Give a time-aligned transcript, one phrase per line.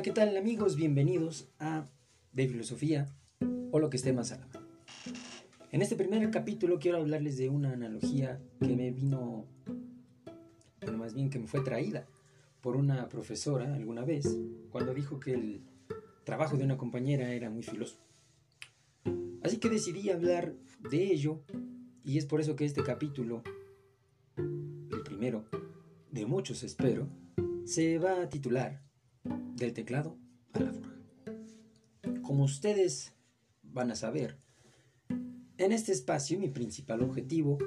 [0.00, 0.76] Hola, ¿qué tal amigos?
[0.76, 1.84] Bienvenidos a
[2.32, 3.14] De Filosofía
[3.70, 4.66] o lo que esté más a la mano.
[5.72, 9.44] En este primer capítulo quiero hablarles de una analogía que me vino,
[10.80, 12.06] bueno, más bien que me fue traída
[12.62, 14.38] por una profesora alguna vez
[14.70, 15.60] cuando dijo que el
[16.24, 17.98] trabajo de una compañera era muy filoso.
[19.42, 21.42] Así que decidí hablar de ello
[22.04, 23.42] y es por eso que este capítulo,
[24.38, 25.44] el primero
[26.10, 27.06] de muchos espero,
[27.66, 28.80] se va a titular
[29.60, 30.16] Del teclado
[30.54, 30.96] a la forja.
[32.22, 33.12] Como ustedes
[33.62, 34.38] van a saber,
[35.58, 37.58] en este espacio mi principal objetivo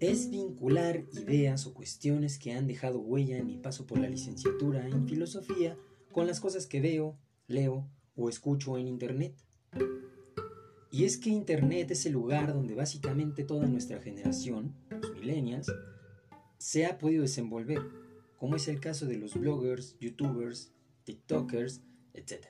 [0.00, 4.88] es vincular ideas o cuestiones que han dejado huella en mi paso por la licenciatura
[4.88, 5.76] en filosofía
[6.10, 9.34] con las cosas que veo, leo o escucho en Internet.
[10.90, 15.70] Y es que Internet es el lugar donde básicamente toda nuestra generación, los millennials,
[16.56, 17.82] se ha podido desenvolver,
[18.38, 20.72] como es el caso de los bloggers, youtubers,
[21.04, 21.82] tiktokers,
[22.14, 22.46] etc.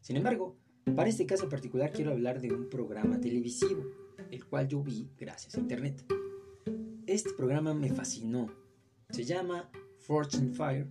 [0.00, 0.56] Sin embargo,
[0.96, 3.84] para este caso particular quiero hablar de un programa televisivo,
[4.30, 6.04] el cual yo vi gracias a Internet.
[7.06, 8.50] Este programa me fascinó.
[9.10, 10.86] Se llama Fortune Fire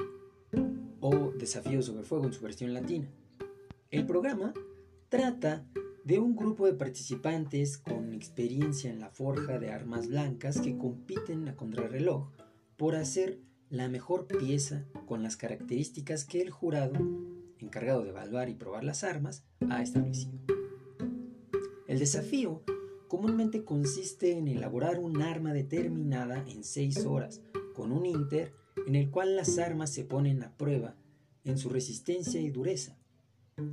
[0.99, 3.09] o Desafío sobre Fuego en su versión latina.
[3.91, 4.53] El programa
[5.09, 5.65] trata
[6.03, 11.47] de un grupo de participantes con experiencia en la forja de armas blancas que compiten
[11.47, 12.29] a contrarreloj
[12.77, 16.95] por hacer la mejor pieza con las características que el jurado,
[17.59, 20.39] encargado de evaluar y probar las armas, ha establecido.
[21.87, 22.63] El desafío
[23.07, 27.41] comúnmente consiste en elaborar un arma determinada en seis horas,
[27.73, 28.53] con un inter
[28.85, 30.95] en el cual las armas se ponen a prueba
[31.43, 32.97] en su resistencia y dureza,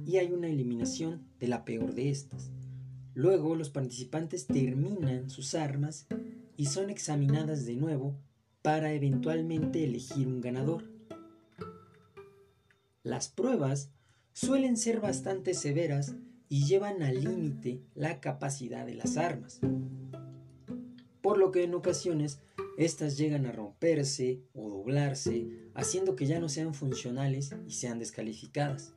[0.05, 2.51] y hay una eliminación de la peor de estas.
[3.15, 6.07] Luego los participantes terminan sus armas
[6.57, 8.17] y son examinadas de nuevo
[8.65, 10.85] para eventualmente elegir un ganador.
[13.03, 13.91] Las pruebas
[14.33, 16.15] suelen ser bastante severas
[16.49, 19.61] y llevan al límite la capacidad de las armas,
[21.21, 22.41] por lo que en ocasiones
[22.79, 28.95] estas llegan a romperse o doblarse, haciendo que ya no sean funcionales y sean descalificadas.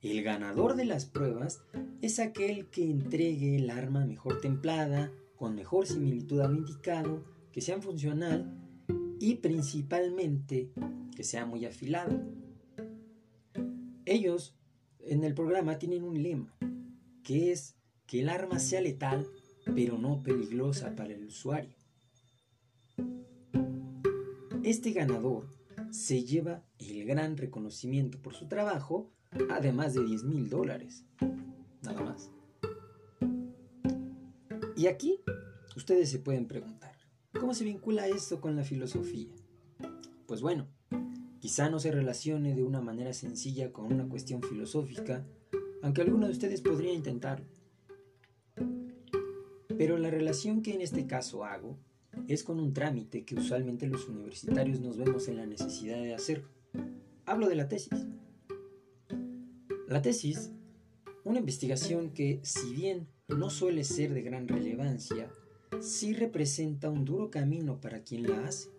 [0.00, 1.62] El ganador de las pruebas
[2.02, 7.60] es aquel que entregue el arma mejor templada, con mejor similitud a lo indicado, que
[7.60, 8.63] sea funcional
[9.24, 10.70] y principalmente
[11.16, 12.20] que sea muy afilado.
[14.04, 14.54] Ellos
[15.00, 16.54] en el programa tienen un lema,
[17.22, 17.74] que es
[18.06, 19.26] que el arma sea letal,
[19.74, 21.74] pero no peligrosa para el usuario.
[24.62, 25.48] Este ganador
[25.90, 29.10] se lleva el gran reconocimiento por su trabajo,
[29.48, 31.06] además de 10 mil dólares.
[31.80, 32.30] Nada más.
[34.76, 35.20] Y aquí
[35.76, 36.93] ustedes se pueden preguntar,
[37.38, 39.28] ¿cómo se vincula esto con la filosofía?
[40.26, 40.66] Pues bueno,
[41.40, 45.26] quizá no se relacione de una manera sencilla con una cuestión filosófica,
[45.82, 47.46] aunque alguno de ustedes podría intentarlo.
[49.76, 51.76] Pero la relación que en este caso hago
[52.28, 56.44] es con un trámite que usualmente los universitarios nos vemos en la necesidad de hacer.
[57.26, 58.06] Hablo de la tesis.
[59.88, 60.52] La tesis,
[61.24, 65.30] una investigación que, si bien no suele ser de gran relevancia,
[65.84, 68.70] sí representa un duro camino para quien la hace.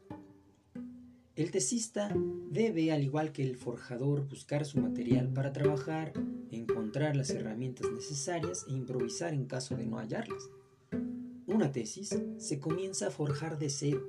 [1.36, 2.16] El tesista
[2.50, 6.14] debe, al igual que el forjador, buscar su material para trabajar,
[6.50, 10.50] encontrar las herramientas necesarias e improvisar en caso de no hallarlas.
[11.46, 14.02] Una tesis se comienza a forjar de cero.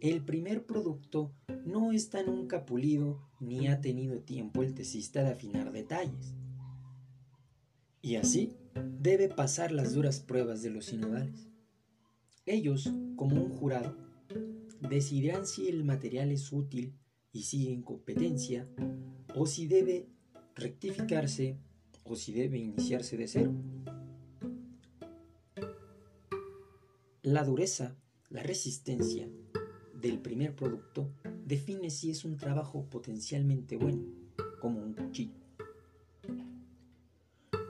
[0.00, 1.32] El primer producto
[1.64, 6.34] no está nunca pulido ni ha tenido tiempo el tesista de afinar detalles.
[8.02, 8.54] Y así
[8.98, 11.50] debe pasar las duras pruebas de los sinodales.
[12.52, 13.96] Ellos, como un jurado,
[14.80, 16.98] decidirán si el material es útil
[17.30, 18.68] y sigue en competencia
[19.36, 20.08] o si debe
[20.56, 21.60] rectificarse
[22.02, 23.54] o si debe iniciarse de cero.
[27.22, 27.96] La dureza,
[28.30, 29.30] la resistencia
[29.94, 31.12] del primer producto
[31.46, 34.02] define si es un trabajo potencialmente bueno,
[34.60, 35.38] como un cuchillo.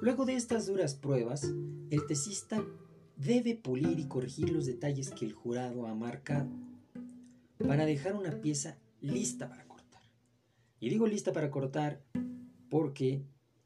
[0.00, 1.53] Luego de estas duras pruebas,
[1.91, 2.65] el tesista
[3.20, 6.49] debe pulir y corregir los detalles que el jurado ha marcado
[7.58, 10.02] para dejar una pieza lista para cortar.
[10.81, 12.00] Y digo lista para cortar
[12.70, 13.22] porque,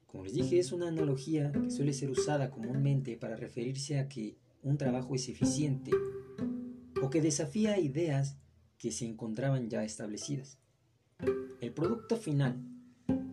[0.06, 4.36] como les dije, es una analogía que suele ser usada comúnmente para referirse a que
[4.62, 5.92] un trabajo es eficiente
[7.00, 8.36] o que desafía ideas
[8.78, 10.58] que se encontraban ya establecidas.
[11.60, 12.56] El producto final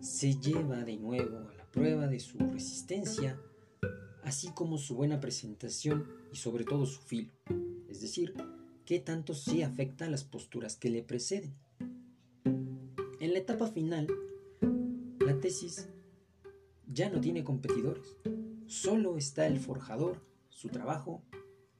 [0.00, 3.40] se lleva de nuevo a la prueba de su resistencia,
[4.22, 7.32] así como su buena presentación y sobre todo su filo,
[7.88, 8.34] es decir,
[8.84, 11.54] qué tanto sí afecta a las posturas que le preceden.
[12.44, 14.08] En la etapa final,
[15.20, 15.88] la tesis
[16.86, 18.16] ya no tiene competidores.
[18.66, 20.20] Solo está el forjador,
[20.50, 21.22] su trabajo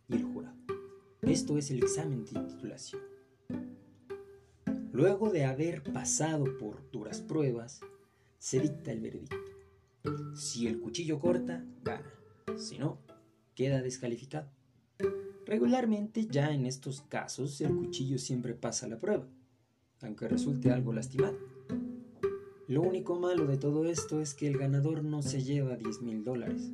[0.09, 0.57] y el jurado.
[1.23, 3.03] Esto es el examen de titulación.
[4.93, 7.81] Luego de haber pasado por duras pruebas,
[8.39, 9.37] se dicta el veredicto.
[10.35, 12.22] Si el cuchillo corta, gana.
[12.57, 12.99] Si no,
[13.55, 14.49] queda descalificado.
[15.47, 19.27] Regularmente ya en estos casos el cuchillo siempre pasa la prueba,
[20.01, 21.37] aunque resulte algo lastimado.
[22.69, 26.25] Lo único malo de todo esto es que el ganador no se lleva 10 mil
[26.25, 26.71] dólares,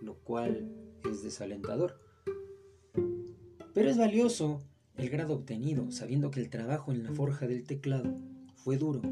[0.00, 0.70] lo cual
[1.10, 2.00] es desalentador.
[3.74, 4.62] Pero es valioso
[4.96, 8.16] el grado obtenido, sabiendo que el trabajo en la forja del teclado
[8.54, 9.02] fue duro.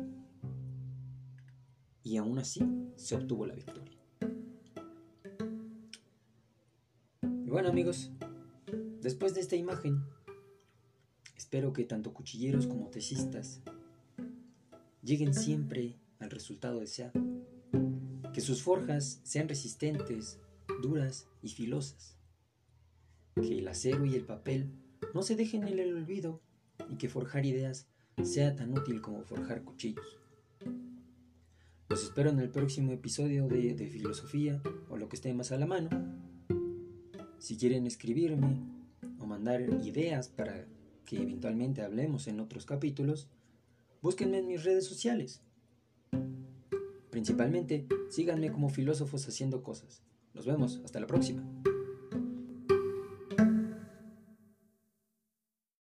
[2.02, 2.64] Y aún así
[2.96, 4.00] se obtuvo la victoria.
[7.50, 8.12] Bueno amigos,
[9.00, 10.05] después de esta imagen,
[11.37, 13.61] espero que tanto cuchilleros como tesistas
[15.02, 17.12] lleguen siempre al resultado deseado.
[18.32, 20.38] Que sus forjas sean resistentes,
[20.81, 22.17] duras y filosas.
[23.35, 24.70] Que el acero y el papel
[25.12, 26.41] no se dejen en el olvido
[26.88, 27.88] y que forjar ideas
[28.23, 30.20] sea tan útil como forjar cuchillos.
[31.88, 35.58] Los espero en el próximo episodio de, de Filosofía o lo que esté más a
[35.58, 35.88] la mano.
[37.50, 38.61] Si quieren escribirme
[39.19, 40.67] o mandar ideas para
[41.05, 43.26] que eventualmente hablemos en otros capítulos,
[44.02, 45.43] búsquenme en mis redes sociales.
[47.11, 50.05] Principalmente, síganme como filósofos haciendo cosas.
[50.32, 51.43] Nos vemos, hasta la próxima.